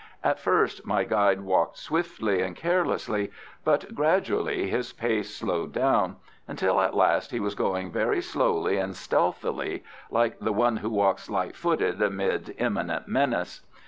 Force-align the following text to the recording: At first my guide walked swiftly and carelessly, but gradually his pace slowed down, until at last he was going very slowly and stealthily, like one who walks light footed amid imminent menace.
At 0.23 0.39
first 0.39 0.83
my 0.83 1.03
guide 1.03 1.41
walked 1.41 1.77
swiftly 1.77 2.41
and 2.41 2.55
carelessly, 2.55 3.29
but 3.63 3.93
gradually 3.93 4.67
his 4.67 4.93
pace 4.93 5.31
slowed 5.35 5.73
down, 5.73 6.15
until 6.47 6.81
at 6.81 6.95
last 6.95 7.29
he 7.29 7.39
was 7.39 7.53
going 7.53 7.91
very 7.91 8.19
slowly 8.19 8.77
and 8.77 8.95
stealthily, 8.95 9.83
like 10.09 10.41
one 10.41 10.77
who 10.77 10.89
walks 10.89 11.29
light 11.29 11.55
footed 11.55 12.01
amid 12.01 12.55
imminent 12.57 13.07
menace. 13.07 13.61